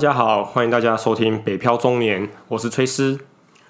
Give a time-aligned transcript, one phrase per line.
[0.00, 3.20] 家好，欢迎大家收听《北漂中年》，我是崔斯，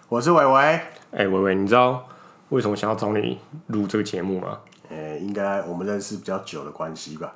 [0.09, 0.61] 我是伟伟。
[0.61, 2.07] 哎、欸，伟伟，你知道
[2.51, 3.37] 为什么想要找你
[3.67, 4.61] 录这个节目吗？
[4.91, 7.33] 呃、欸，应该我们认识比较久的关系吧。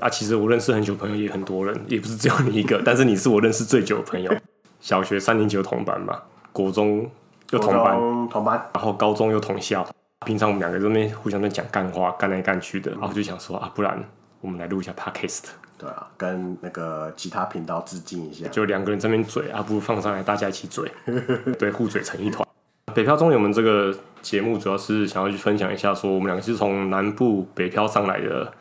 [0.00, 4.34] 啊，其实我认识很久的朋友也很多人，也不是只有你一个， 但是你是我认识最久的朋友。
[4.80, 6.18] 小学三年级就同班嘛，
[6.50, 7.06] 国中
[7.50, 7.98] 又同班，
[8.30, 9.86] 同班，然后高中又同校。
[10.24, 14.02] 平常我们两个这边互相在讲干话，干来干去的，然后就想说啊，不然
[14.40, 15.44] 我们来录一下 Podcast。
[15.78, 20.90] 对啊，跟那个其他频道致敬一下，就两个人这边嘴啊，不如放上来大家一起嘴，
[21.56, 22.44] 对，互嘴成一团。
[22.92, 28.52] 北漂中年，我们这个节目主要是想要去分享一下，说我们两个是从南部北漂上来的，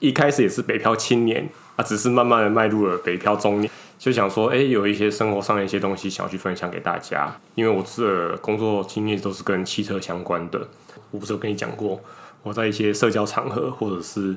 [0.00, 10.66] 一开始也是北漂青年啊，只是慢慢的迈入了北漂中年，就想说，哎，有一些生活上的一些东西想要去分享给大家，因为我这工作经验都是跟汽车相关的，
[11.12, 12.00] 我不是有跟你讲过，
[12.42, 14.36] 我在一些社交场合或者是。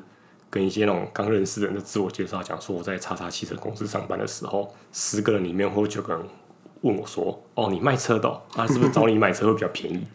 [0.52, 6.22] 跟一些那种刚认识的人的自我介绍，讲说我在叉叉汽车公司上班的时候，十个人里面或九个人
[6.82, 10.06] 问我说：“哦，你卖车的、哦，啊，是不是找你买车会比较便宜？”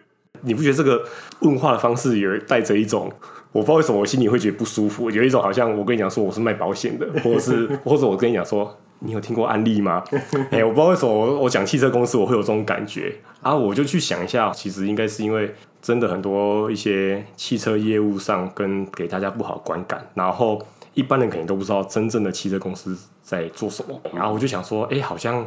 [0.44, 1.04] 你不觉得这个
[1.40, 3.12] 问话的方式有带着一种，
[3.52, 10.02] 我不知道为什么我心里会觉得不舒服，有一种好像我跟你讲说我是卖保险的，或者是或者我跟你讲说你有听过安利吗？
[10.50, 15.54] 哎、我不知道为什么我我讲汽车公司我会有这种感觉啊，我就去想一下，其实应该是因为。
[15.82, 24.00] 真的很多一些汽车业务上跟给大家不好观感，然后一般人肯定都不知道真正的汽车公司在做什么。
[24.14, 25.44] 然后我就想说，哎，好像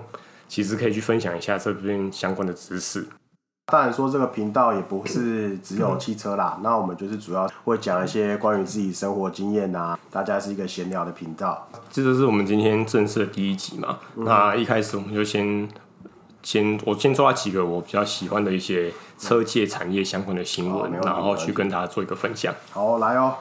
[0.50, 3.08] 其实可以去分享一下这边相关的知识。
[3.68, 11.66] 当然说这个频道也不是只有汽车啦，那我们就是主要会讲一些关于自己生活经验啊，大家是一个闲聊的频道。
[11.90, 14.00] 这就是我们今天正式的第一集嘛。
[14.16, 15.66] 那一开始我们就先。
[16.46, 22.54] 先我先抓几个我比较喜欢的一些车界产业相关的新闻，然后去跟大家做一个分享。
[22.70, 23.34] 好，来哦。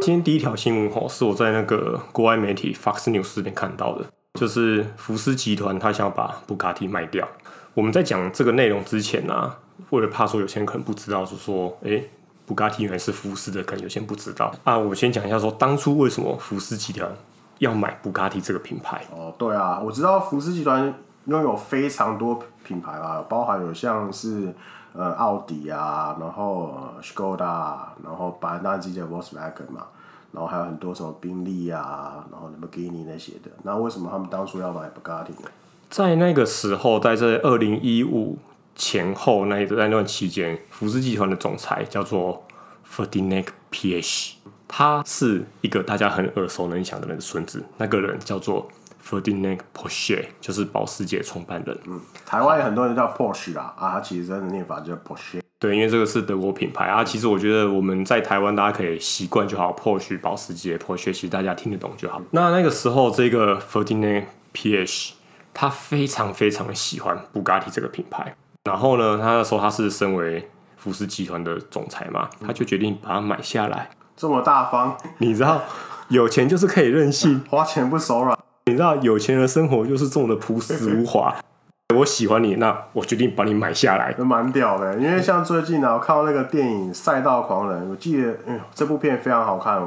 [0.00, 4.04] 今天第一条新闻哦，是我在那个国外媒体 Fox News 这边看到的，
[4.38, 7.26] 就是福斯集团他想要把布卡迪卖掉。
[7.74, 9.58] 我们在讲这个内容之前呢、啊，
[9.90, 12.00] 为了怕说有些人可能不知道，是说，哎，
[12.46, 14.78] 布卡迪原来是福斯的，可能有些人不知道啊。
[14.78, 17.10] 我先讲一下说，当初为什么福斯集团。
[17.58, 20.92] 要买布卡迪这个品牌哦，对啊，我知道福斯集团
[21.26, 24.54] 拥有非常多品牌啊，包含有像是
[24.92, 29.86] 呃奥迪啊，然后 Skoda，然后把那自己的 Volkswagen 嘛，
[30.32, 33.50] 然后还有很多什么宾利啊，然后 Lamborghini 那些的。
[33.62, 35.48] 那为什么他们当初要买布卡迪呢？
[35.88, 38.38] 在那个时候，在这二零一五
[38.74, 42.44] 前后那一在那段期间，福斯集团的总裁叫做
[42.86, 44.33] Ferdinand Piëch。
[44.76, 48.68] 他是一个大家很耳熟能详的人的孙子，那个人叫做
[49.08, 51.78] Ferdinand Porsche，就是保时捷创办人。
[51.86, 55.40] 嗯，台湾有很多人叫 Porsche 啦，啊，他其实真的念法叫 Porsche。
[55.60, 57.04] 对，因为这个是德国品牌啊。
[57.04, 62.20] 其实我觉得我们在台湾大家可以习惯就好，Porsche 保时捷 Porsche，其实大家听得懂就好。
[62.32, 65.12] 那那个时候，这个 Ferdinand Piëch
[65.52, 68.34] 他非常非常的喜欢布加迪这个品牌。
[68.64, 73.88] 然后呢，他那时候他是身为福斯集团的总裁嘛，他就决定把它买下来。
[74.16, 75.60] 这么大方，你知道，
[76.08, 78.38] 有钱就是可以任性，花钱不手软。
[78.66, 81.34] 你知道，有钱人的生活就是这么的朴实无华。
[81.94, 84.14] 我喜欢你，那我决定把你买下来。
[84.18, 89.80] 蛮屌的，因为像最近呢、啊，我看到那个电影《赛道狂人》，我记得，嗯，这部片非常好看。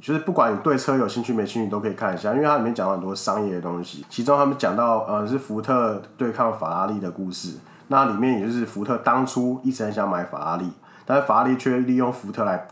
[0.00, 4.06] 就是不管你对车有兴趣没兴趣，你都可以看一下，因为它里面讲了很多商业的东西。
[4.08, 7.58] 其中他们讲到，呃，是福特对抗法拉利的故事。
[7.88, 10.70] 那里面也就是福特当初一直很想买法拉利，
[11.04, 12.68] 但是法拉利却利用福特来。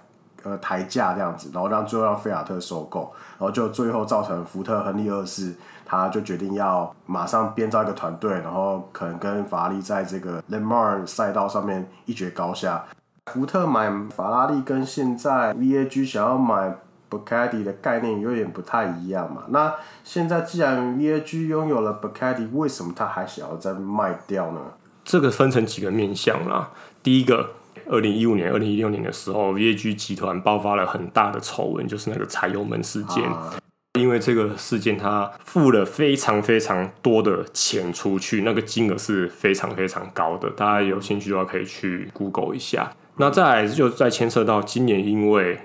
[0.49, 5.55] 呃，抬价这样子，然后让最后让菲亚特收购，然后就最后造成福特亨利二世，
[5.85, 12.85] 他就决定要马上编造一个团队，然后可能跟法拉利在这个 Le Mans 赛道上面一决高下。
[13.27, 16.75] 福特买法拉利跟现在 VAG 想要买
[17.11, 19.43] Bugatti 的概念有点不太一样嘛。
[19.49, 24.61] 那现在既然 VAG 拥有了 Bugatti，为什么他还想要再卖掉呢？
[25.05, 26.71] 这个分成几个面向啦，
[27.03, 27.51] 第一个。
[27.89, 33.25] 二零一五年、二零一六年的时候，VAG 集团爆发了很大的丑闻，就是那个踩油门事件。
[33.25, 33.55] 啊、
[33.99, 40.51] 因为这个事件，他付了非常非常多的钱出去，那个金额是非常非常高的。
[40.51, 42.93] 大家有兴趣的话，可以去 Google 一下。
[43.17, 45.59] 那再来就再牵涉到今年，因为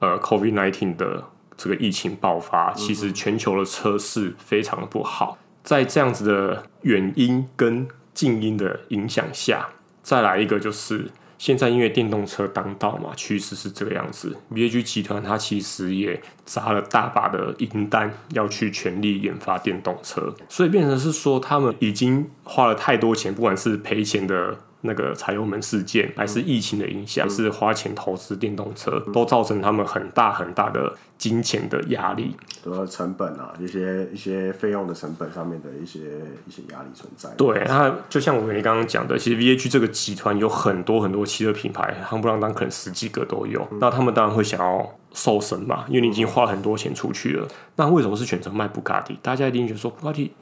[0.00, 1.24] 呃 COVID-19 的
[1.56, 5.38] 这个疫情爆发，其实全球的车市非常的不好。
[5.62, 9.70] 在这样子的原因跟静音的影响下，
[10.02, 11.10] 再来一个就是。
[11.38, 14.36] 现在因为电动车当道嘛，趋势是这个样子。
[14.52, 36.00] VAG 集团它其实也砸了大把的银单，要去全力研发电动车，所以变成是说他们已经花了太多钱，不管是赔钱的那个柴油门事件，还是疫情的影响，还是花钱投资电动车，都造成他们很大很大的金钱的压力，和成本啊，一些一些费用的成本上面的一些
[36.46, 37.30] 一些压力存在。
[37.36, 47.48] 对，那就像我们刚刚讲的，其实 V H G 这个集团有很多很多汽车品牌，夯不啷当可能十几个都有，那他们当然会想要瘦身嘛，因为你已经花很多钱出去了。
[47.76, 49.18] 那为什么是选择卖布加迪？
[49.22, 50.32] 大家一定觉得说布加迪。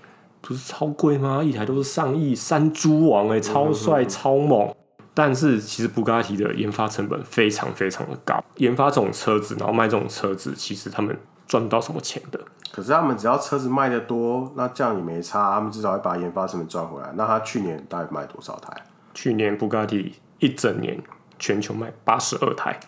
[0.43, 1.43] 不是超贵吗？
[1.43, 4.71] 一台都是上亿，山猪王哎、欸，超帅超猛。
[5.15, 11.15] 但是其实布加迪的研发成本非常非常的高，研发这种车子，然后卖这种车子，其实他们
[11.47, 12.41] 赚不到什么钱的。
[12.73, 17.13] 可是他们只要车子卖的多，那这样也没差，他们至少会把研发成本赚回来。
[17.15, 18.75] 那他去年大概卖多少台？
[19.13, 20.99] 去年布加迪一整年
[21.43, 22.79] 全球卖八十二台。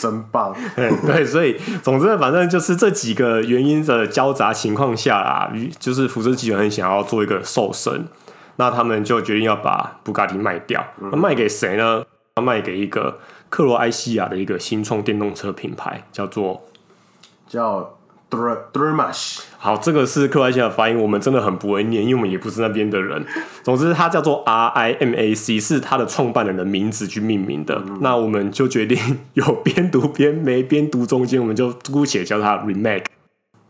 [0.00, 0.52] 真棒，
[1.06, 8.08] 对，所以总之反正就是这几个原因的交杂情况下啊，就是福斯集团很想要做一个瘦身，
[8.56, 12.04] 那他们就决定要把布加迪卖掉，那卖给谁呢？
[12.36, 16.66] 要卖给一个克罗埃西亚的一个新创电动车品牌，叫做
[17.46, 17.97] 叫。
[18.30, 23.24] Duramax，好，这个是克罗埃西亚的发音，我们真的很不会念，因为我们也不是那边的人。
[23.64, 27.82] 总之，它叫做 R I M A C，是它的创办人的名字去命名的。
[27.86, 33.04] 嗯、那我们就决定有边读边没边读中间，我们就姑且叫它 Remac。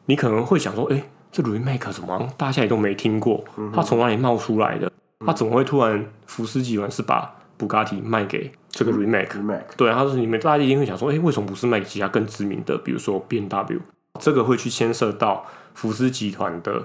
[0.06, 3.44] 你可能会想说，哎、欸，这 Remac 怎么大家也都没听过？
[3.72, 4.90] 它从哪里冒出来的？
[5.24, 13.80] 它怎么会突然福斯集团是把布加迪卖给这个 Rimac？Rimac，对，他说你们大家一定会想说，哎、欸，为什么不是卖给其他更知名的，比如说 B W？
[14.18, 16.84] 这个会去牵涉到福斯集团的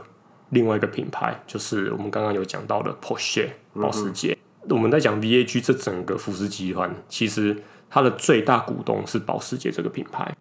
[0.50, 4.38] 另外一个品牌，就是我们刚刚有讲到的 Porsche 保时捷。
[4.62, 10.36] 嗯、我们在讲 VAG 这整个福斯集团，其实它的最大股东是保时捷这个品牌。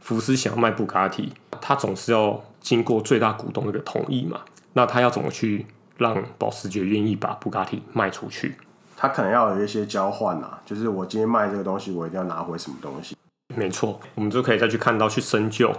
[0.00, 4.40] 福斯想要卖布加迪，他总是要经过最大股东的同意嘛？
[4.72, 5.66] 那他要怎么去
[5.98, 8.54] 让保时捷愿意把布加迪卖出去？
[8.96, 13.16] 他可能要有一些交换啊，就是我今天卖这个东西，我一定要拿回什么东西？
[13.54, 15.72] 没错，我们就可以再去看到去深究。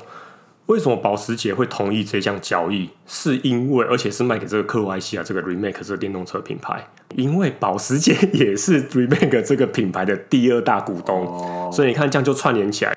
[0.69, 2.91] 为什么保时捷会同意这项交易？
[3.07, 11.73] 是因为，而且是卖给这个克罗埃西亚这个 Remake 这个电动车品牌，因为保时捷也是 Remake 这个品牌的第二大股东，oh.
[11.73, 12.95] 所以你看这样就串联起来。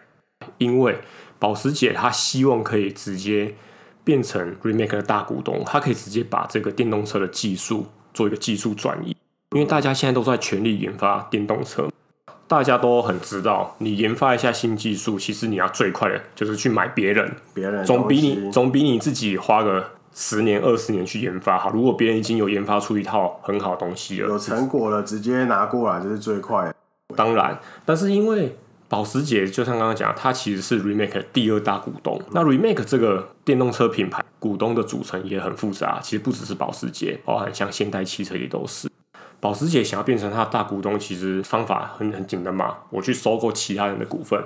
[0.59, 0.99] 因为
[1.39, 3.55] 保时捷它希望可以直接
[4.05, 9.17] 变成 Remake 的大股东，它可以直接把这个电动车的技术做一个技术转移，
[9.53, 11.89] 因为大家现在都在全力研发电动车。
[12.53, 19.83] 大家都很知道，你研发一下新技术，其实你要最快的就是去买别人，别人总比你总比你自己花个
[20.13, 21.71] 十年二十年去研发好。
[21.71, 26.75] 如果别人已经有研发出一套很好的东西了，有成果了，直接拿过来就是最快的。
[27.17, 28.55] 当然，但是因为
[28.87, 32.21] 保时捷就像刚刚讲，它其实是 Remake 的第二大股东。
[32.33, 38.91] 那 Remake 这个电动车品牌股东的组成也很复杂，其实不只是保时捷，包含像现代汽车也都是。
[39.43, 44.41] 保时捷想要变成他的大股东，其实方法很很简单嘛，我去收购其他人的股份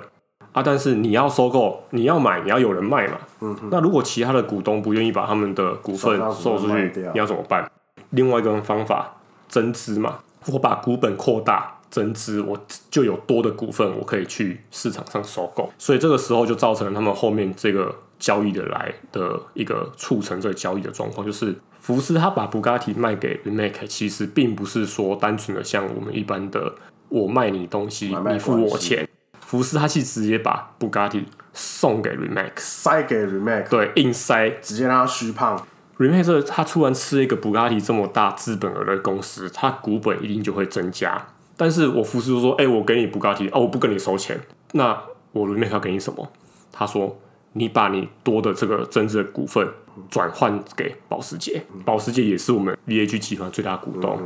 [0.53, 0.63] 啊。
[0.63, 3.19] 但是你要收购，你要买，你要有人卖嘛。
[3.41, 3.69] 嗯哼。
[3.71, 7.69] 那如果其他的股东不愿意把他们的股份售出去，你要怎么办？
[8.09, 9.17] 另外一个方法，
[9.47, 10.17] 增资嘛。
[10.47, 12.57] 我把股本扩大，增资，我
[12.89, 15.71] 就有多的股份，我可以去市场上收购。
[15.77, 21.55] 所以这个时候就造成了他们后面这个交易的来的一个促成这个交易的状况，就是。
[21.87, 26.75] 福斯他把布加迪卖给 Remake，其实并不是说单纯的像我们一般的
[27.07, 29.07] 我卖你东西，你付我钱。
[29.39, 31.23] 福斯他是直接把布加迪
[31.53, 35.65] 送给 Remake，塞给 Remake，对，硬塞，直接让他虚胖。
[35.97, 41.27] Rimac 他突然吃一个布加迪这么大资本额的公司，他股本一定就会增加。
[41.55, 44.37] 但是我福斯就说：“哎、欸，我给你布加迪，哦，我不跟你收钱。
[44.73, 46.29] 那我 Remake 要给你什么？”
[46.69, 47.17] 他说。
[47.53, 49.67] 你把你多的这个增值的股份
[50.09, 54.19] 转换给保时捷，保时捷也是我们 VAG 集团最大股东。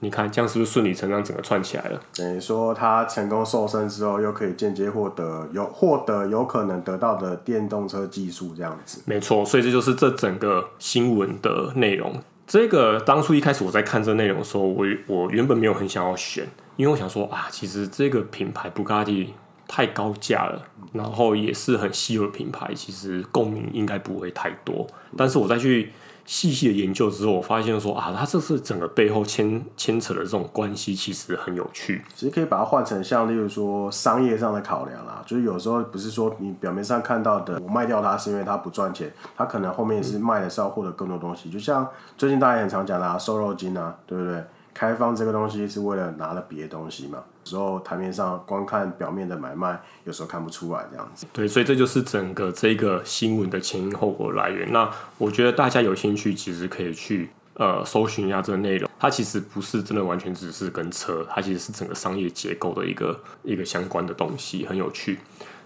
[0.00, 2.00] 你看这样是不是顺理成章整个串起来了？
[2.14, 9.02] 等于说他成功瘦身之后，又可以间接获得有获得有可能得到的电动车技术，这样子。
[9.06, 12.14] 没错，所以这就是这整个新闻的内容。
[12.46, 16.46] 这个当初一开始我在看这内容的时候，我我原本没有很想要选，
[16.76, 19.34] 因为我想说啊，其实这个品牌布加迪。
[19.68, 24.86] 太高价了，然后也是很稀有的品牌，其实共鸣应该不会太多。
[25.16, 25.92] 但是我再去
[26.24, 32.02] 细细的研究之后，我发现说啊，它这是整个背后牵牵扯的这种关系，其实很有趣。
[32.14, 41.50] 其实可以把它换成像，例如说商业上的考量啦，就是有时候不是说你表面上看到的，我卖掉它是因为它不赚钱，它可能后面是卖的是要获得更多东西。
[41.50, 44.42] 就像最近大家也很常讲的，瘦肉精啊，对不对？
[44.74, 47.18] 开放这个东西是为了拿了别的东西嘛？
[47.48, 51.26] 时候台面上光看表面的买卖，有时候看不出来这样子。
[51.32, 54.70] 对，所以这就是整个这个新闻的前因后果来源。
[54.72, 58.88] 那我觉得大家有兴趣，其实可以去呃搜寻一下这个内容。
[59.00, 65.18] 它其实不是真的完全只是跟车，它其实是整个商业结构的一个一个相关的东西，很有趣。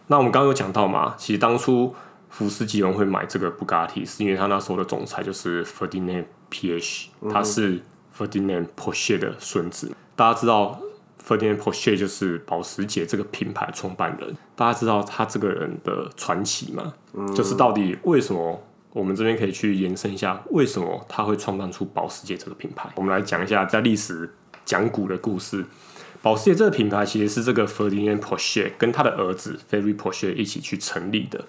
[0.06, 1.94] 那我们刚刚有讲到嘛，其实当初
[2.28, 7.80] 福斯吉隆会买这个布加迪，是因为他那时候的总裁就是 Ferdinand Piëch，他是
[8.18, 9.94] Ferdinand Porsche 的孙子。
[10.14, 10.78] 大家知道
[11.26, 16.92] Ferdinand Porsche 就是保时捷这个品牌创办人，大家知道他这个人的传奇吗？
[17.34, 18.62] 就是到底为什么？
[18.94, 22.90] 我们这边可以去延伸一下，为什么他会创办出保时捷这个品牌？
[22.96, 24.30] 我们来讲一下在历史
[24.66, 25.64] 讲古的故事。
[26.20, 31.42] 保时捷这个品牌其实是这个 Ferdinand Porsche 跟他的儿子 Ferry Porsche 一起去成立的。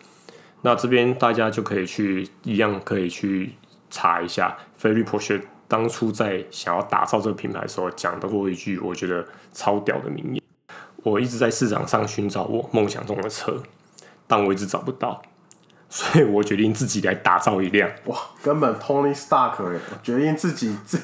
[0.62, 3.56] 那这边大家就可以去一样可以去
[3.92, 5.42] 查一下 Ferry Porsche
[5.74, 10.44] 当初在想要打造这个品牌的时候讲的过一句我觉得超屌的名言：
[10.98, 13.63] 我一直在市场上寻找我梦想中的车，
[14.27, 15.20] 但我一直找不到。
[15.89, 17.89] 所以我决定自己来打造一辆。
[18.06, 21.01] 哇，根本 Tony Stark 哎，决定自己自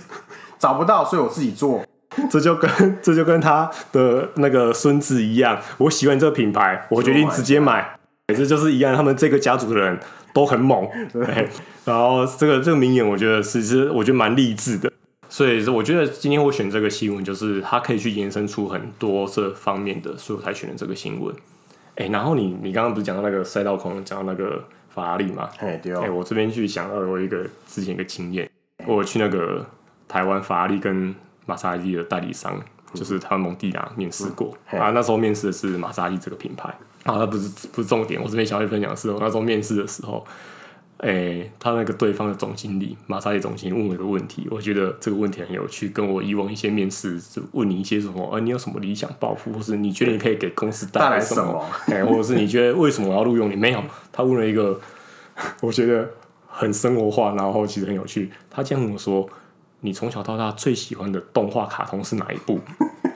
[0.60, 1.84] 找不到，所以我自己做。
[2.30, 7.99] 这就跟这就跟他的那个孙子一样，我喜欢这个品牌，我决定直接买。
[8.34, 10.00] 这就是一样，他们这个家族的人
[10.34, 10.88] 都很猛。
[11.12, 11.50] 对，
[11.86, 14.92] 然后这个这个名言，我觉得其实我觉得蛮励志的。
[15.28, 21.34] 所以我觉得今天我选这个新闻，就是它可以去延伸出很多这方面的，所以我才选了这个新闻。
[21.96, 24.64] 哎，然后你你刚刚不是讲到那个赛道狂，讲到那个。
[24.92, 28.50] 法拉利嘛，哎、欸，我这边去想到我一个之前一个经验，
[28.88, 29.64] 我去那个
[30.08, 32.64] 台湾法拉利跟玛莎拉蒂的代理商，嗯、
[32.96, 40.26] 就是他们蒙蒂达面试过、嗯、啊，那时候面试的是玛莎拉蒂这个品牌啊，那不是不是重点，我这边想要分享的是，我那时候面试的时候，
[40.98, 53.56] 哎、欸，他那个对方的总经理马莎拉蒂总经理问我一个问题，我觉得这个问题很有趣，跟我以往一些面试就问你一些什么，呃、啊，你有什么理想抱负，或是你觉得你可以给公司带来什么，哎、欸，或者是你觉得为什么我要录用你？
[53.56, 53.82] 没有。
[54.12, 54.78] 他问了一个，
[55.62, 56.10] 我觉得
[56.48, 58.30] 很生活化，然后其实很有趣。
[58.50, 59.28] 他这样跟我说
[59.80, 62.60] ：“你从小到大最喜欢的动画卡通是哪一部？”《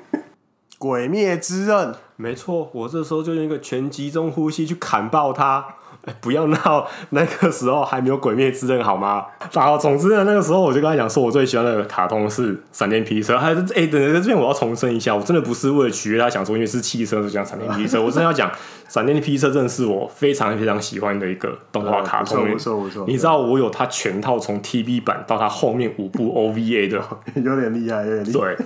[0.84, 1.78] 鬼灭之刃》。
[2.18, 5.66] 没错，我这时候就用一个全集中呼吸去砍爆他。
[6.04, 9.26] 欸、 不要闹， 那个时候还没有《鬼灭之刃》好吗？
[9.54, 13.38] 然后总之呢，那个时候我就跟他讲说，我最喜欢的卡通是闪电霹雳车。
[13.38, 18.02] 还是哎，等等，这边我要重申一下，我真的不是为了取悦他，想说因为是汽车就讲闪电霹雳车。
[18.04, 18.52] 我真的要讲，
[18.90, 22.52] 闪电霹雳车真的是我非常非常喜欢的一个动画卡通。
[22.52, 27.02] 不错不错，你知道我有它全套，从 TV 版到它后面五部 OVA 的，
[27.36, 28.34] 有点厉害，有点厉害。
[28.34, 28.58] 对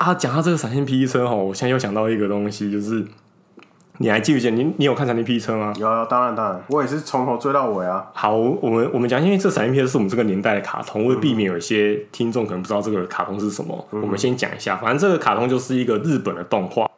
[0.00, 3.06] 啊，讲到这个闪现霹雳车哈，我现在又想到一个东西，就是。
[4.02, 4.56] 你还记不记得？
[4.56, 5.74] 你你有看闪现霹雳车吗？
[5.76, 8.06] 有有，当然当然，我也是从头追到尾啊。
[8.14, 14.74] 好，我们我们讲，因为这闪现霹雳车是我们这个年代的卡通，为了避免有一些听众可能不知道这个卡通是什么，嗯、我们先讲一下。
[14.78, 16.90] 反正这个卡通就是一个日本的动画，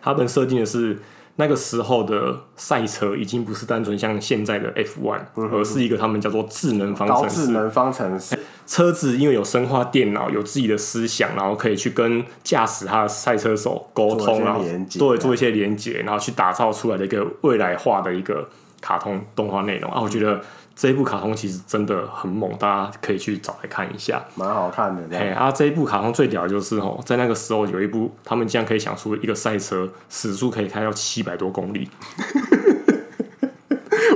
[0.00, 0.98] 它们设定的是。
[1.36, 5.20] 那个时候的赛车已经不是单纯像现在的 F1，
[5.52, 7.46] 而是一个他们叫做智能方程式。
[7.46, 14.64] 智能方程式车子因为有生化电脑，有自己的思想，然后可以去跟驾驶他的赛车手沟通，然后
[14.98, 18.48] 对做一些连接，然后去打造出来的一个未来化的一个
[18.86, 20.40] 卡通动画内容啊，我觉得。
[20.78, 25.16] 这一部卡通其实真的很猛，大家可以去找来看一下，蛮好看的。
[25.16, 31.88] 哎，啊，这一部卡通最屌的就是哦，在那个时候有一部，他们竟然可以想出一个赛车时速可以开到七百多公里。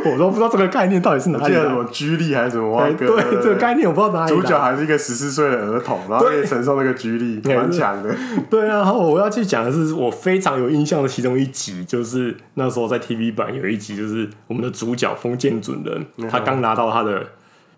[0.05, 2.79] 我都不知道这个概念到底是哪里来的，什么居力还是什么？
[2.81, 3.09] 欸、对，
[3.43, 4.35] 这个概念我不知道哪里。
[4.35, 8.15] 主角还是一个十四岁的儿童，然后可以承受那个居力，蛮强的。
[8.49, 17.25] 对啊，然后我要去讲的是我非常有印象的其中一集，就是那时候在 TV 版有一集，就是我们的主角封建准人，嗯、他刚拿到他的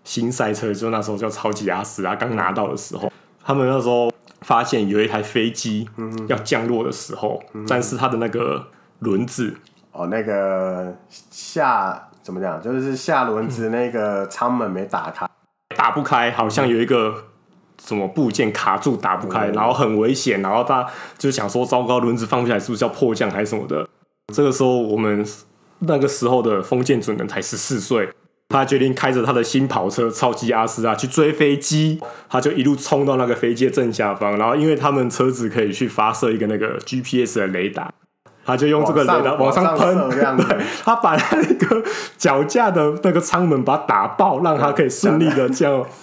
[0.03, 3.11] 新赛车，就那时候叫超级阿斯啊，刚拿到的时候，
[3.43, 4.11] 他们那时候
[4.41, 5.87] 发现有一台飞机
[6.27, 8.67] 要降落的时候，嗯、但是他的那个
[8.99, 9.53] 轮子
[9.91, 12.09] 哦，那个下。
[12.23, 12.59] 怎么讲？
[12.61, 15.27] 就是下轮子那个舱门没打开，
[15.75, 17.25] 打不开，好像有一个
[17.85, 20.41] 什么部件卡住，打不开，然后很危险。
[20.41, 20.87] 然后他
[21.17, 23.85] 就想说：“糟糕，轮子放不下来，是不是要迫降还是什么的？”
[24.33, 25.25] 这个时候，我们
[25.79, 28.09] 那个时候的封建准人才十四岁，
[28.47, 31.99] 他决定开着他的新跑车超级阿斯啊去追飞机，
[32.29, 37.91] 他就一路冲到那个飞机的正下方，然后因为他们车子可以去发射一个那个 GPS 的雷达。
[38.45, 41.83] 他就用这个雷达往上喷， 对，他把他那个
[42.17, 45.85] 脚架的那个舱门把它打爆，让他可以顺利的降。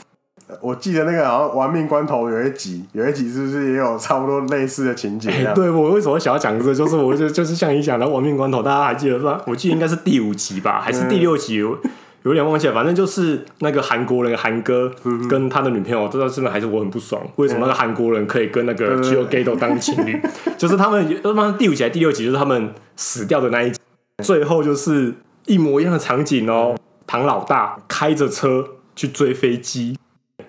[0.61, 5.30] 我记得那个好像《玩命关头》有一集，有一集是不是也有差不多类似的情节？
[5.30, 5.52] 欸？
[5.54, 6.75] 对，我为什么想要讲这个？
[6.75, 9.40] 就是我就就是像你讲的《玩命关头》，大家还记得吧？
[9.47, 11.62] 我记得应该是第五集吧，还是第六集？
[11.62, 11.90] 嗯
[12.23, 14.93] 有点忘记了，反正就是那个韩国人韩哥
[15.29, 17.23] 跟他的女朋友，这真的还是我很不爽。
[17.37, 20.21] 为什么那个韩国人可以跟那个 Gio Gato 当情侣？
[20.59, 23.79] 就是他们，他们第五集还是第六集，就是他们死掉的那一集，
[24.23, 25.15] 最后就是
[25.47, 26.77] 一模一样的场景哦。
[27.07, 29.99] 唐老大开着车去追飞机，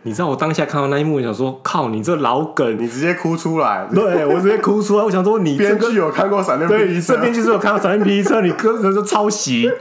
[0.04, 3.88] 你知道我当下看到那一幕，我想说，靠，你这老梗，你直接哭出来。
[3.92, 5.04] 对，我直接哭出来。
[5.04, 7.14] 我想说，你编剧有看过闪电霹雳车？
[7.14, 9.72] 对，这编剧是有看过闪电霹雳车，你哥这是抄袭。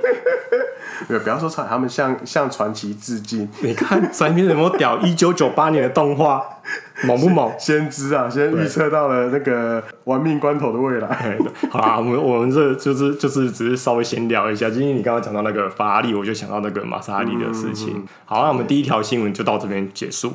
[1.08, 3.48] 没有，不要说传，他们向向传奇致敬。
[3.62, 4.98] 你看闪电有没有屌？
[4.98, 6.42] 一九九八年的动画，
[7.04, 7.50] 猛不猛？
[7.58, 11.38] 先知啊，先预测到了那个玩命关头的未来。
[11.70, 14.68] 好啦，我们我们这就是就是只是稍微闲聊一下。
[14.68, 17.94] 今天你刚刚讲到那个法拉利，我就想到那个玛莎拉蒂的事情。
[17.96, 20.34] 嗯、好，那我们第一条新闻就到这边结束。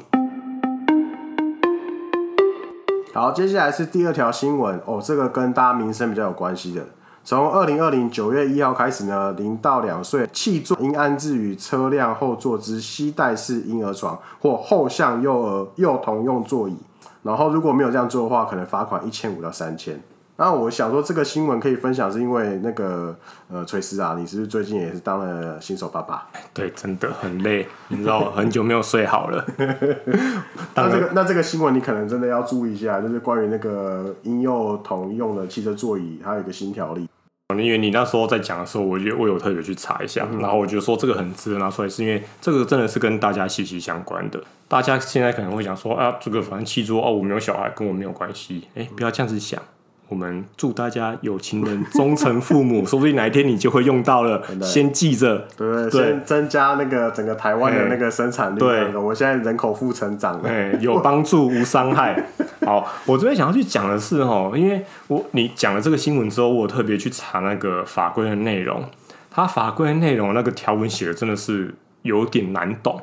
[3.13, 6.85] 好，接下来是第二条新闻哦，这个跟大家民生比较有关系的。
[7.25, 16.77] 从二零二零九月一号开始呢，零到两岁汽座应安置于车辆后座之膝带式婴儿床或后向幼儿幼童用座椅。
[17.23, 19.99] 然后如果没有这样做的话，可能罚款一千五到三千。
[20.37, 23.15] 那我想说，这个新闻可以分享，是因为那个
[23.49, 26.27] 呃，崔斯啊，你是不是最近也是当了新手爸爸？
[26.53, 29.43] 对，真的很累，你知道，很久没有睡好了。
[30.75, 37.09] 那这个那这个新闻你可能真的要注意一下，就是关于那个婴幼童用的汽车座椅，还有一个新条例。
[37.49, 44.43] 因为你那时候在讲的时候，我就我有特别去查一下，嗯、然后我觉得说这个很值得拿出来，是因为这个真的是跟大家息息相关的。
[44.67, 48.67] 大家现在可能会想说啊，这个反正七桌哦，我没有小孩，跟我没有关系。
[48.73, 49.61] 哎，不要这样子想。
[50.07, 54.41] 我们祝大家有情人终成父母， 说不定哪一天你就会用到了。
[54.61, 58.59] 先记着，对，先增加那个整个台湾的那个生产力。
[58.59, 62.23] 对，我现在人口负成长，哎，有帮助无伤害。
[62.65, 68.83] 好，我这边想要去讲的是哈，因为我你讲了这个新闻之后，我特别去查那个法规的内容，
[69.31, 73.01] 它法规的内容那个条文写的真的是有点难懂。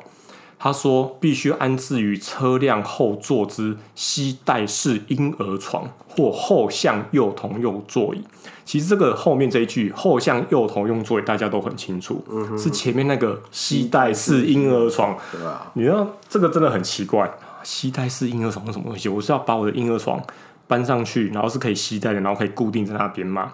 [0.63, 8.23] 他说必须安置于车辆后座之膝带式婴儿床或后向幼童用座椅。
[8.63, 12.23] 其实这个后面这一句后向幼童用座椅大家都很清楚，
[12.57, 15.17] 是前面那个膝带式婴儿床。
[15.33, 17.29] 对啊，你知道这个真的很奇怪，
[17.61, 19.09] 膝带式婴儿床是什么东西？
[19.09, 20.17] 我是要把我的婴儿床
[20.65, 23.51] 搬上去，然后是可以携带的，然后可以固定在那边吗？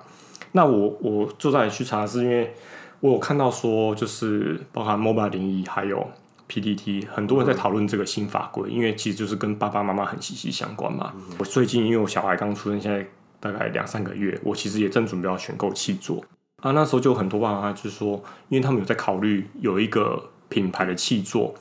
[0.51, 2.53] 那我我坐在去查，是因为
[2.99, 6.07] 我有看到说，就是包含 Mobile 01还有。
[6.49, 11.13] PTT 很多人在讨论这个新法规，因为其实就是跟爸爸妈妈很息息相关嘛。
[11.37, 13.05] 我最近因为我小孩刚出生，现在
[13.39, 16.23] 大概两三个月，我其实也正准备要选购气座
[16.63, 16.71] 啊。
[16.71, 21.53] 那时候就很多爸爸妈妈就是说，因为他们有在考虑有一个品牌的气座，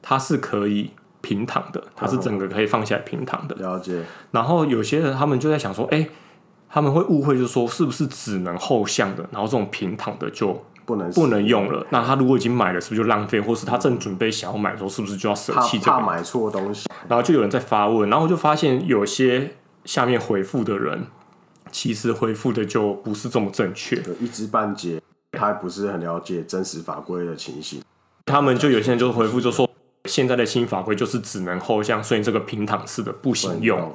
[0.00, 3.54] 它是可以平躺的，它是整个可以放下来平躺的。
[3.56, 4.02] 了解。
[4.30, 6.08] 然后有些人他们就在想说，哎，
[6.70, 10.64] 他们会误会，就是说是不是只能后向的，然后这种平躺的就。
[10.90, 13.40] 不能不能用了，那他如果已经买了，是不是就浪费？
[13.40, 15.92] 或是他正准备想要买的时候，是不是就要舍弃这个？
[15.92, 16.88] 怕买错东西。
[17.08, 21.06] 然后就有人在发问，然后就发现有些下面回复的人，
[21.70, 25.00] 其实回复的就不是这么正确，一知半解，
[25.30, 27.80] 他还不是很了解真实法规的情形。
[28.26, 29.70] 他们就有些人就回复就说，
[30.06, 33.92] 现在的新法规就是只能后向，所以这个平躺式的不行用。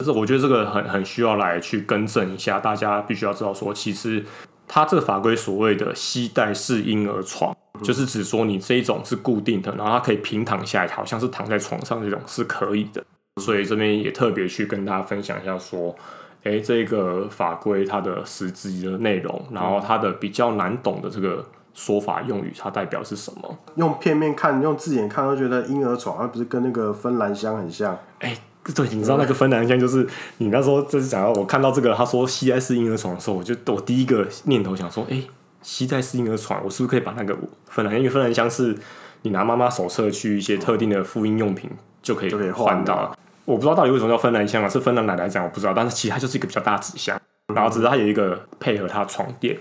[0.00, 4.24] 就是我觉得这个很很需要来去更正一下，大家必须要知道说，其实。
[4.68, 13.02] 它这个法规所谓的膝带式婴儿床，就是指说你这一种是固定的，然后它可以平躺下来，好像是躺在床上这种是可以的。
[13.40, 15.94] 所以这边也特别去跟大家分享一下，说，
[16.42, 23.58] 哎，这个法规它的实质的内容，然后它的比较难懂的这个说法用语，它代表是什么？
[23.74, 27.98] 用片面看，用字眼看，都觉得婴儿床，它不是跟那个芬兰箱很像？
[28.20, 28.36] 哎。
[28.74, 30.06] 对，你知道那个芬兰箱就是
[30.38, 35.22] 你那时候就是讲到我看到这个，他说膝盖式婴儿床的时候，我就我第一个念头想说，哎，
[35.62, 37.36] 膝盖式婴儿床，我是不是可以把那个
[37.68, 37.96] 芬兰？
[37.96, 38.76] 因为芬兰箱是
[39.22, 41.70] 你拿妈妈手册去一些特定的复印用品
[42.02, 43.16] 就可以换到。
[43.44, 44.68] 我不知道到底为什么叫芬兰箱啊？
[44.68, 47.16] 是芬兰奶奶讲我不知道，但是其实它就是一个比较大纸箱，
[47.54, 49.56] 然后只是它有一个配合它床垫。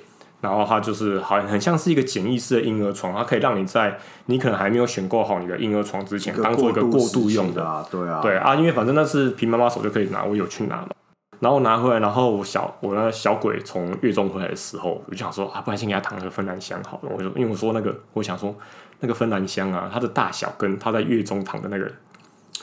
[0.45, 7.65] 然后它就是好像很像是一个简易式的婴儿床，它可以让你在你可能还没有选购好你的婴儿床之前，当做一个过渡用的。
[7.65, 10.89] 啊对啊，对啊，因为反正那是凭妈妈手就可以拿，我有去拿嘛。
[11.39, 17.10] 然后拿回来，然后我小我那小鬼从月中回来的时候，我就想说啊，不然先给他躺个芬兰箱好了。
[17.13, 18.55] 我就因为我说那个，我想说
[18.99, 21.91] 那个芬兰箱啊，它的大小跟他在月中躺的那个。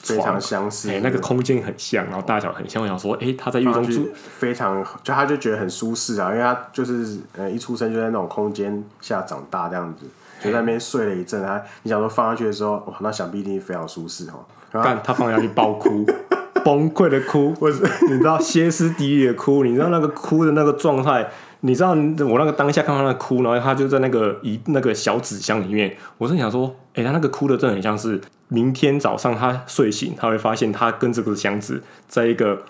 [0.02, 2.82] 非常相似，哎、欸，那个空间很像，然后大小很像。
[2.82, 10.06] 我想说，哎、欸，他在狱中住非常，就他就觉得很舒适啊，因为他就是呃一出生就在那种空间下长大这样子，
[10.42, 11.42] 就在那边睡了一阵。
[11.42, 14.44] 他你想说放下去的时候，哇，那想必一定非常舒适哦。
[14.72, 16.04] 但他放下去爆哭，
[16.64, 21.28] 崩溃的哭，或是你知道歇斯底里的哭，你知道那个哭的那个状态。
[21.64, 28.20] 你知道我那个当下看到他哭，然后他就在那个一那个小纸箱里面，我是想说，哎、欸，他那个哭的真的很像是
[28.52, 32.62] 明天早上他睡醒，他会发现他跟这个箱子在一个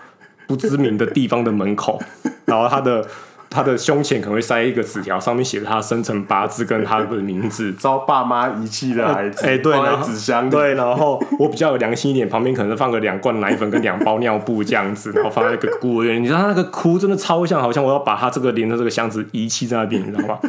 [0.47, 2.01] 不知名的地方的门口，
[2.45, 3.07] 然后他的
[3.53, 7.73] 他的胸前可能会塞一个纸条，上面写着他生辰八字跟他的名字。
[7.79, 16.23] 遭爸妈遗弃的孩子，哎、欸，对，然后纸箱对，然后我比较有良心一点，旁边可能放个两罐奶粉跟两包尿布这样子，然后放在一个孤儿院。
[16.23, 20.39] 你知道他那个哭真的超像，好像我要把他这个连着这个箱子遗弃在那边，你知道吗？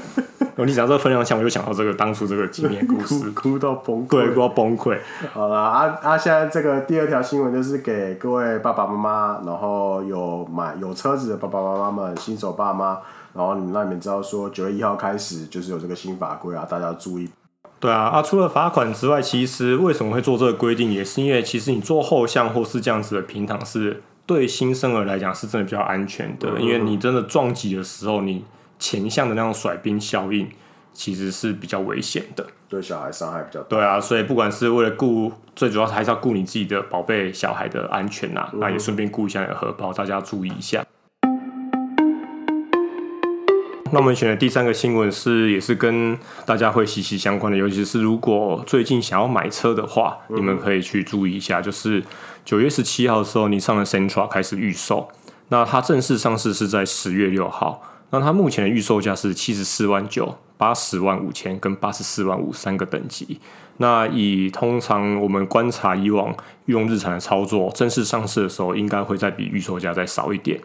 [0.56, 4.96] 我你讲这个分量像，我就想到这个当初这个纪念故事，哭，哭到崩溃，对，哭到崩溃。
[5.34, 12.92] 好了，啊啊，现在这个第二条新闻就是给各位爸爸妈妈，然后有买有车子的爸爸妈妈们，新手爸妈，
[13.34, 17.29] 然后你们让你们知道说九月一号开始就是有这个新法规啊，大家要注意。
[17.79, 28.43] 对啊，啊，除了罚款之外，其实为什么会做这个规定，也是因为其实你做后向或是这样子的平躺是对新生儿来讲是真的比较安全的，嗯、因为你真的撞击的时候你。
[28.79, 30.49] 前向的那种甩冰效应，
[30.91, 33.67] 其实是比较危险的，对小孩伤害比较大。
[33.69, 40.84] 对啊，所以不管是为了顾，最主要还是要顾你自己的宝贝小孩的安全呐、啊，嗯、那也顺便顾一下你的荷包，大家注意一下。
[43.93, 52.03] 那我们选的第三个新闻是，也是跟大家会息息相关的，尤其是如果最近想要买车的话，嗯、你们可以去注意一下，就是
[52.43, 55.08] 九月十七号的时候，你上的 Centra 开始预售，
[55.49, 57.84] 那它正式上市是在十月六号。
[58.10, 63.39] 那它目前的预售价是七十四万九、八十万五千跟八十四万五三个等级。
[63.77, 70.59] 那以通常我们观察以往用日产的操作，正式上市的时候应该会再比预售价再少一点。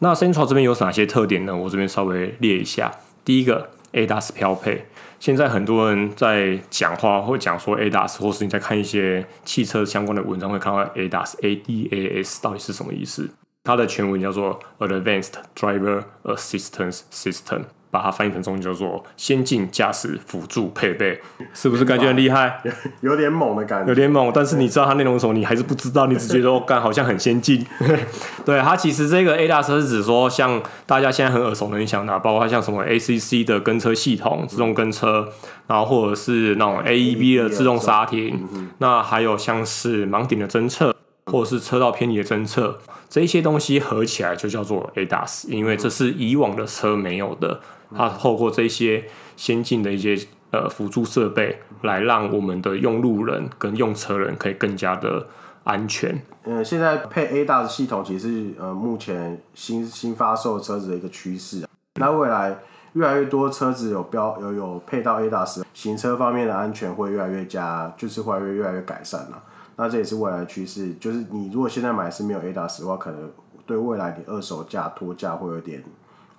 [0.00, 1.56] 那 Sentra 这边有哪些特点呢？
[1.56, 2.92] 我这边稍微列一下。
[3.24, 4.86] 第一个，ADAS 标配。
[5.18, 13.30] 现在很多人在讲话会讲说 ADAS，或是你在看一些汽车相关的文章会看到 ADAS，ADAS 到底是什么意思？
[13.62, 21.20] 它的全文叫做 Advanced Driver Assistance System，把它翻译成中文叫做先进驾驶辅助配备，
[21.52, 22.62] 是不是感觉很厉害？
[23.02, 24.30] 有点猛的感觉，有点猛。
[24.34, 27.66] 但是你知道它内容的时候，你还是不知道，你只觉得 哦，干好像很先进。
[28.44, 35.28] 对，它其实这个 ADAS 是指说，像大家现在很耳熟能详的，包括像什么 ACC 的跟车系统、自动跟车，
[35.66, 38.46] 然后或者是那种 AEB 的自动刹停，
[38.78, 40.94] 那还有像是盲点的侦测。
[41.26, 42.76] 或者是车道偏离的侦测，
[43.08, 47.60] 这些东西合起来就叫做 ADAS，因为这是以往的车没有的。
[47.94, 49.04] 它透过这些
[49.36, 50.16] 先进的一些
[50.50, 55.26] 呃辅助设备，来让我们的用路人跟用车人可以更加的
[55.64, 56.20] 安全。
[56.44, 61.66] 嗯，现在配 ADAS 系统其实是呃目前新新发售车子的一个趋势。
[62.00, 62.56] 那未来
[62.94, 69.42] 越来越多车子有标有有配到 ADAS，行车方面的安全会越来越加，就是会越越来越改善了。
[69.76, 73.30] 那这也是未来的趋势，就是你如果现在买是没有 ADAS 的话，可能
[73.66, 75.82] 对未来你二手价脱价会有点，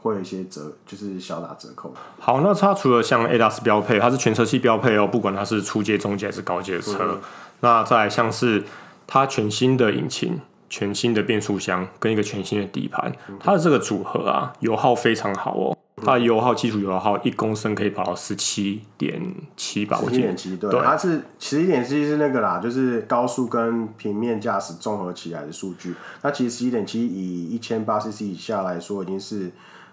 [0.02, 1.94] 会有一些折，就是小打折扣。
[2.20, 6.98] 好，那它除了像 ADAS 标配，它是全车系标配哦，不管它是初阶、中阶还是高阶的车。
[7.02, 7.20] 嗯、
[7.62, 8.64] 那再来像是
[9.06, 15.78] 它全新的引擎、全新的变速箱跟一个全新的底盘，它的这个组合啊，油耗非常好哦。
[16.04, 19.22] 它的油耗基础油耗一公升可以跑到十七点
[19.56, 20.00] 七吧？
[20.00, 25.94] 十七点七，对，它是十一点七是那个啦，就是高速跟平面驾驶综合起来的数据。
[26.24, 29.52] 那其实十一点七以一千八 CC 以下来说，已经是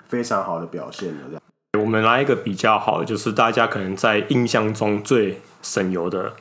[0.09, 1.41] 非常好的表现了。
[1.79, 6.33] 我们来一个比较好的，就是大家可能在印象中最省油的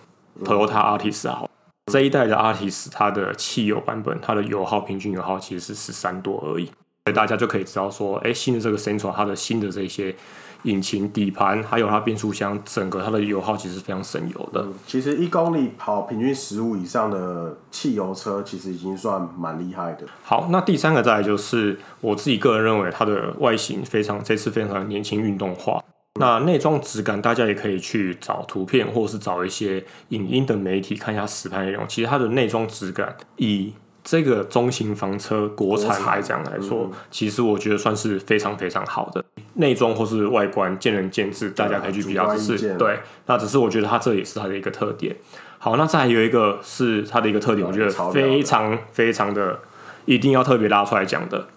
[0.44, 6.66] Toyota Altis 好，嗯、这一代的 Artis 它的汽油版本，它的油耗平均油耗其实是十三多而已。
[6.66, 10.16] 所以大家就可以知道说，哎，新的这个 Central 它的新的这些
[10.64, 14.66] 引擎、底盘，还有它变速箱，整个它的油耗其实非常省油的。
[14.86, 20.06] 其实一公里跑平均十五以上的汽油车，其实已经算蛮厉害的。
[20.24, 25.84] 好，那第三个再来就是我自己个人认为它的外形非常，这次非常年轻运动化。
[26.16, 31.86] 嗯、那内装质感，大家也可以去找图片，或者是找一些影音的媒体看一下实拍内容。
[31.88, 33.74] 其实它的内装质感以
[34.10, 39.22] 这个中型房车国产来讲来说，嗯、其实我觉得算是非常非常好的
[39.56, 42.34] 内装或是外观，见仁见智，大家可以去比较。
[42.34, 45.14] 只是对，那只是我觉得它这也是它的一个特点。
[45.58, 49.60] 好，那再有一个是它的一个特点，我觉得非常非常的
[50.06, 51.48] 一定要特别拉出来讲的，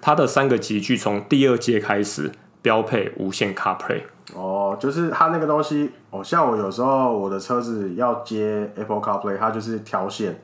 [0.00, 4.00] 它的三个级距从第二阶开始标配无线 CarPlay。
[4.34, 10.42] 哦，就是它那个东西，哦，像我有时候我的车子要接 Apple CarPlay，它就是调线。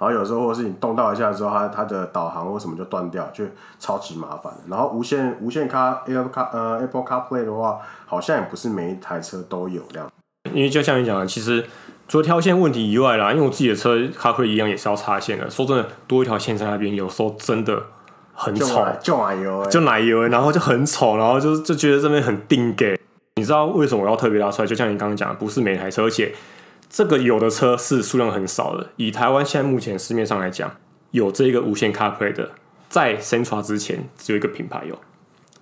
[0.00, 3.44] 然后有时候，或是你动到一下之后，它它的导航或什么就断掉，就
[3.78, 4.50] 超级麻烦。
[4.66, 10.10] 然后无线无线卡 Apple Car 呃 Apple CarPlay 的话，好像也不是每一台车都有这样。
[10.54, 11.66] 因为就像你讲的，其实
[12.08, 15.50] 除了挑线问题以外啦，因为我自己的车 CarPlay 一样也是要插线的。
[15.50, 17.82] 说真的，多一条线在那边，有时候真的
[18.32, 22.98] 很丑，就奶油，就奶油，然后就很丑，然后就就觉得这边很定给。
[23.36, 24.66] 你知道为什么我要特别拉出来？
[24.66, 26.34] 就像你刚刚讲的，不是每台车，而且。
[26.90, 28.88] 这个有的车是数量很少的。
[28.96, 30.70] 以台湾现在目前市面上来讲，
[31.12, 32.50] 有这个无线 CarPlay 的，
[32.88, 34.98] 在 Sentra 之前只有一个品牌有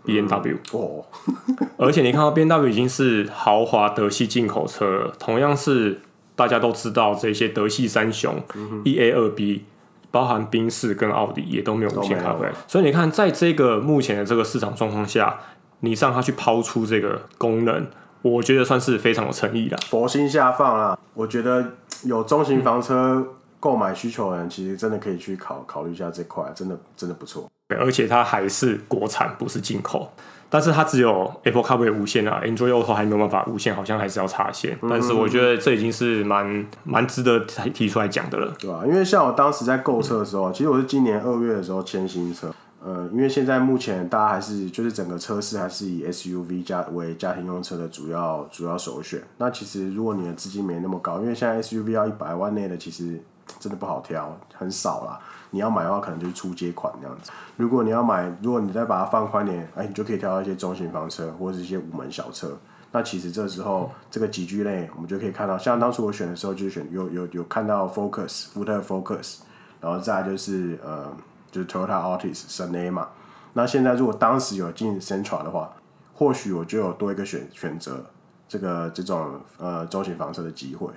[0.05, 1.05] ，B N W 哦，
[1.77, 6.01] 而且你看到 B N W 已经是豪华德系进口车了，同样是
[6.35, 9.65] 大家都知道这些德系三雄、嗯、，E A 二 B，
[10.11, 15.39] 包含宾士跟奥迪也都没有无线 CarPlay，所以你看在这个目前的这个市场状况下，
[15.81, 17.87] 你让它去抛出这个功能，
[18.23, 21.65] 我觉得算是非常有诚意的，佛心下放啦，我觉得
[22.05, 23.27] 有中型房车
[23.61, 27.49] 购买需求的人，其实真的可以去考考虑一下这块，真的真的不错。
[27.79, 30.11] 而且它还是国产，不是进口。
[30.51, 34.79] 但是它只有 Apple CarPlay 无线啊，Android Auto 还没有办法无线，好像还是要插线。
[34.81, 38.87] 嗯、但是我觉得这已经是蛮蛮值得提出来讲的了，对吧、啊？
[38.87, 42.51] 因为像我当时在购车的时候，嗯、其实我是今年二月的时候签新车。
[42.81, 49.21] 呃，因为现在目前大家还是就是整个车市还是以 SUV 家为家庭用车的主要主要首选。
[49.37, 53.21] 那其实如果你的资金没那么高，因为现在 SUV 要一百万内的，其实
[53.59, 55.19] 真的不好挑，很少啦。
[55.51, 57.31] 你要买的话，可能就是初阶款那样子。
[57.57, 62.57] 如果你要买，如果你再把它放宽点，哎，你就可以挑到一些中型房车或者是一些五门小车。
[62.93, 69.39] 那其实这时候这个级距类，我们就可以看到，像当初我选的时候，就选有有有看到 Focus 福特 Focus，
[69.81, 71.11] 然后再就是呃
[71.51, 73.09] 就是 Toyota Altis 神 A 嘛。
[73.53, 75.73] 那现在如果当时有进 Sentra 的话，
[76.15, 78.05] 或许我就有多一个选选择
[78.49, 80.89] 这个这种呃中型房车的机会。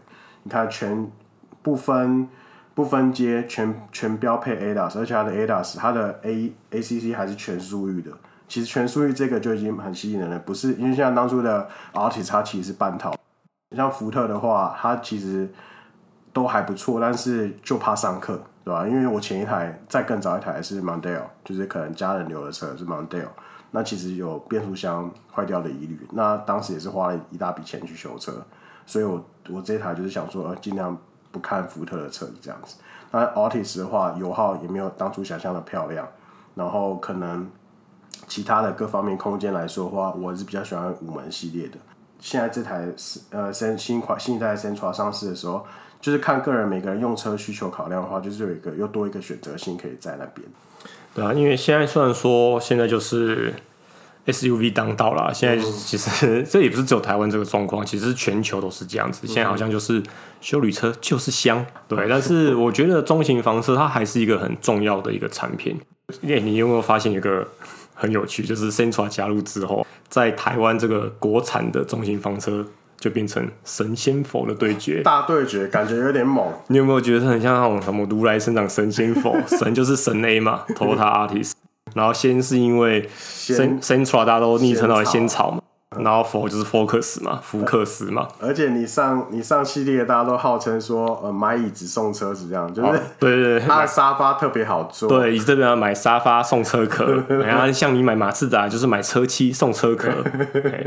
[0.43, 1.11] 你看全
[1.61, 2.27] 不分。
[2.73, 8.09] 不分阶，全全标配 ADAS，而且它的 ADAS，它的 A ACC 还是全速域的。
[8.47, 13.13] 其实全速域这个就已经很吸引人了，不是因为像当初的 Altis 它其实是半套。
[13.75, 15.51] 像福特的话，它其实
[16.31, 18.87] 都还不错，但是就怕上课，对吧？
[18.87, 23.27] 因为我前一台再更早一台是 Mondeo，就是可能家人留的车是 Mondeo，
[23.71, 28.33] 那其实有变速箱坏掉的疑虑，那当时也是花了一大笔钱去修车，
[28.85, 30.97] 所以我我这台就是想说，尽量。
[31.33, 32.75] 不看福特的车这样子，
[33.09, 36.05] 那 Altis 的话油耗也没有当初想象的漂亮，
[36.55, 37.49] 然后可能
[38.27, 41.77] 其他的各方面空间来说的话，我是比较喜欢五门系列的。
[42.19, 45.65] 现在这台是呃新新款新一代 Sentra 上市的时候，
[46.01, 50.45] 就是看个人每个人用车需求考量的话，就是有一个又多一个选择性可以在那边。
[51.13, 53.53] 对啊，因为现在虽然说现在就是。
[54.27, 59.25] SUV 当道啦，现在其实这也不是只有台湾这个状况，其实全球都是这样子。
[59.25, 60.01] 现在好像就是
[60.39, 62.07] 修旅车就是香，对。
[62.07, 65.75] 但是我觉得中型房车它还是一个很重要的一个产品。
[66.21, 67.47] 因为你有没有发现一个
[67.95, 72.63] 很有趣，就是 Sentra 加入之后，在台湾这个国产的中型房车
[73.01, 76.47] 就变成神仙佛的对决，大对决，感觉有点猛。
[76.67, 79.35] 你有没有觉得很像那种什么如来生长神仙佛？
[79.57, 81.53] 神就是神 A 嘛，Toyota Altis
[81.95, 85.61] 然后仙是因为 Sentra 大家都昵称到仙草嘛，
[85.97, 88.27] 然后 For 就是 Focus 嘛，福克斯嘛。
[88.39, 95.09] 而且你上你上系列，大家都号称说，呃，买椅子送车子这样，就是、哦、对对对，它 的沙发特别好坐。
[95.09, 100.09] 对，这边要买沙发送车壳，然 后像你买马自达就是买车漆送车壳，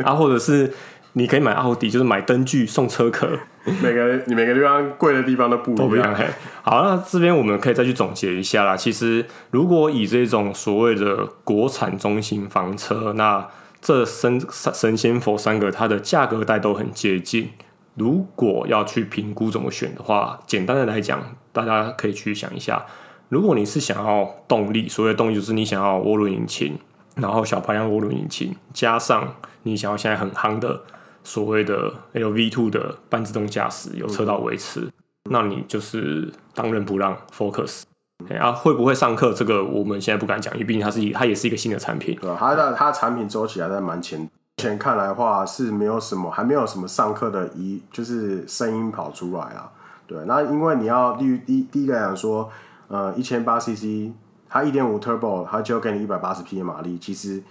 [0.04, 0.72] 啊，或者是。
[1.14, 3.38] 你可以买奥迪，就是买灯具送车壳。
[3.82, 6.14] 每个你每个地方贵的地方都不一样。
[6.62, 8.76] 好，那这边我们可以再去总结一下啦。
[8.76, 13.48] 其实，如果以这种所谓的国产中型房车，那
[13.80, 17.52] 这神神仙佛三个，它的价格带都很接近。
[17.94, 21.22] 如果要去评估怎么选的话，简单的来讲，
[21.52, 22.84] 大家可以去想一下。
[23.28, 26.76] 如果你是想要动力，所谓的动力就是你想要涡轮引擎，
[27.14, 30.82] 然后小排量涡轮引擎，加上你想要现在很夯的。
[31.24, 34.92] 所谓的 LV two 的半自动驾驶有车道维持，嗯、
[35.30, 37.82] 那你就是当仁不让 Focus。
[38.38, 39.32] 啊，会不会上课？
[39.32, 42.16] 这个我们现在不敢讲，因为毕竟它是，它也是一个新的产品。
[42.20, 44.20] 对，它的它产品周期还在蛮前。
[44.20, 49.68] 目前看来的话是没有什么，还没有什么上课的一就是声音跑出来啊。
[50.06, 52.48] 对，那因为你要第第第一个来讲说，
[52.88, 54.12] 呃，一千八 CC，
[54.48, 57.42] 它一点五 Turbo，它就给你一百八十匹的马力，其实。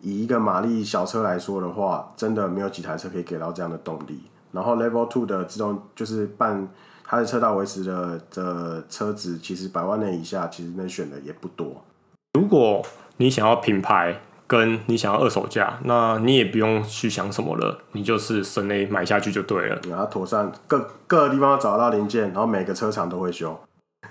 [0.00, 4.20] 以一个马力小车来说的话，真的没有几台车可以给到这样的动力。
[4.52, 6.68] 然后 Level Two 的自动就是半
[7.04, 11.84] 它的车道维持的的车子，其实百万内以下其实能选的也不多。
[12.32, 12.82] 如果
[13.18, 19.78] 你想要品牌，跟你想要二手价，那你也不用去想什么了，你就是省内买下去就对了。
[19.88, 23.58] 然后妥善各各个地方找到零件，然后每个车厂都会修。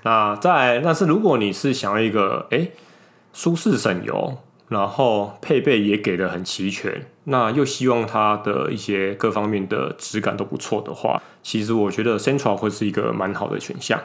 [0.03, 2.69] 那再来，但是如果你是想要一个哎
[3.33, 4.37] 舒适省油。
[4.69, 13.99] 然后配备也给的很齐全，那又希望它的一些各方面的质感都不错的话，其实我觉得 Central 会是一个蛮好的选项。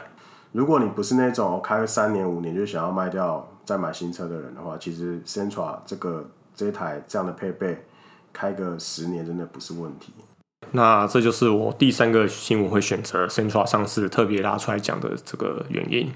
[0.53, 7.83] 如果你不是那种开个三年五年就想要卖掉再买新车的人的话，其实 CENTRA 这个这一台这样的配备
[8.31, 10.13] 开个十年真的不是问题。
[10.71, 16.11] 那这就是我第三个新闻会选择 Central 上市特别拉出来讲的这个原因。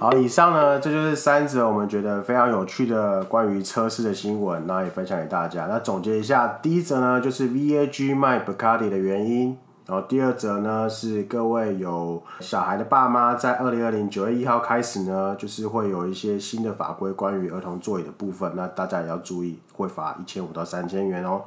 [0.00, 5.66] 好，以上呢，这就是三则我们觉得非常有趣的关于车市的新闻，那也分享给大家。
[5.66, 21.42] 那总结一下，第一则呢就是 VAG 卖 Bacardi 的原因，然后第二则呢是各位有小孩的爸妈，在二零二零九月一号开始呢，就是会有一些新的法规关于儿童座椅的部分，那大家也要注意，会罚一千五到三千元哦。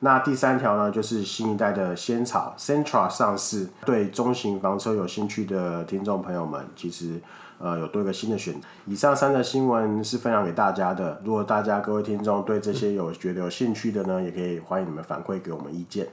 [0.00, 7.20] 那第三条呢，就是新一代的仙草 Centra 上市，对中型房车有兴趣的听众朋友们，其实。
[7.62, 8.60] 呃，有多一个新的选择。
[8.86, 11.22] 以上三则新闻是分享给大家的。
[11.24, 16.08] 如果大家各位听众对这些有觉得有兴趣的呢，也可以欢迎你们反馈给我们意见。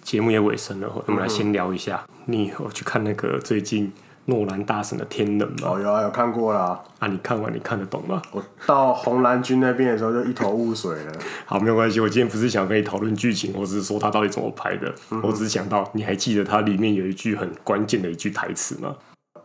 [0.00, 2.04] 节目也尾声了，我们来先聊一下。
[2.08, 3.92] 嗯、你有去看那个最近
[4.26, 5.70] 诺兰大神的《天能》吗？
[5.72, 6.80] 哦，有啊，有看过啦。
[7.00, 8.22] 啊，你看完你看得懂吗？
[8.30, 11.12] 我到红蓝军那边的时候就一头雾水了。
[11.44, 11.98] 好，没有关系。
[11.98, 14.94] 我今天不是想跟你讨论剧情，我只是说他到底怎么拍的。
[15.10, 18.94] 嗯、我只是想到，你还记得它里面有一句很关键的一句台词吗？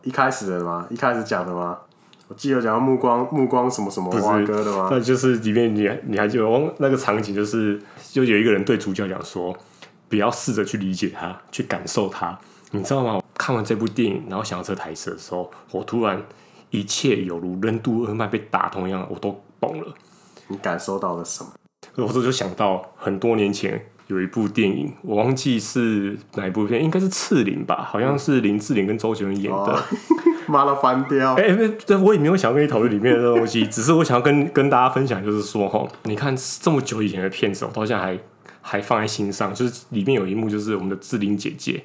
[0.02, 0.86] 一开始的吗？
[0.90, 1.78] 一开始讲的吗？
[2.28, 4.88] 我记得讲到目光目光什么什么蛙哥的吗？
[4.90, 6.44] 那就是里面你你还记得
[6.78, 7.80] 那个场景，就是
[8.12, 9.56] 就有一个人对主角讲说，
[10.08, 12.38] 不要试着去理解他，去感受他，
[12.72, 13.20] 你知道吗？
[13.34, 16.22] 看完这部电影，然后想到这台词的时候，我突然
[16.70, 19.94] 一切有如任督二脉被打通一样，我都懂了。
[20.48, 21.50] 你感受到了什么？
[21.96, 23.86] 我这就想到很多年前。
[24.08, 27.86] 有一部电影，我忘记是哪一部片，应该是《刺陵》吧？
[27.90, 29.84] 好像是林志玲跟周杰伦演的。
[30.48, 31.34] 妈的翻掉！
[31.34, 38.18] 哎、欸，对，我也没有想跟你讨论里面的东西， 只是我想要跟跟大家分享，就是说哈，你看这么久以前的片子，我到现在还
[38.62, 39.52] 还放在心上。
[39.52, 41.84] 就是里面有一幕，就是我们的志玲姐姐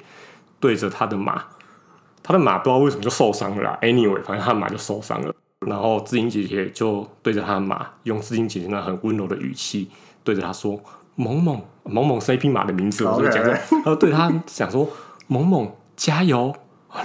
[0.58, 1.44] 对着她的马，
[2.22, 3.78] 她的马不知道为什么就受伤了啦。
[3.82, 5.34] Anyway，反正她的马就受伤了，
[5.66, 9.90] 然后志玲姐姐就对着她的马，用志玲姐姐那很温柔的语气
[10.22, 10.80] 对着她说。
[11.16, 14.88] 萌萌萌萌是一匹马的名字，我就讲着，然 后对他讲说
[15.28, 16.54] ：“萌萌加油！”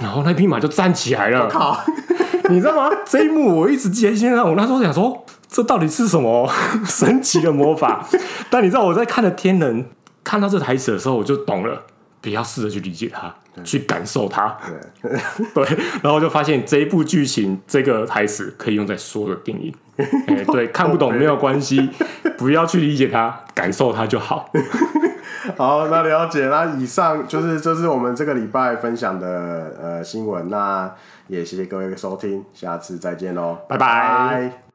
[0.01, 1.47] 然后那匹马就站起来了。
[1.47, 1.77] 靠！
[2.49, 2.89] 你知道吗？
[3.05, 4.47] 这一幕我一直记在心上。
[4.47, 6.49] 我那时候想说，这到底是什么
[6.85, 8.07] 神奇的魔法？
[8.49, 9.83] 但你知道我在看了《天人》
[10.23, 11.83] 看到这台词的时候，我就懂了。
[12.21, 14.57] 不要试着去理解它，去感受它。
[15.01, 15.11] 对，
[15.53, 19.73] 对， 然后就发现这一部剧情，这个台词可以用在所有的电影。
[20.27, 21.89] 哎，对，看不懂没有关系，
[22.37, 24.49] 不要去理解它，感受它就好。
[25.57, 26.47] 好，那了解。
[26.47, 30.49] 那以上就是这是我们这个礼拜分享的呃新闻。
[30.49, 30.89] 那
[31.27, 34.68] 也谢谢各位的收听，下次再见喽，拜拜。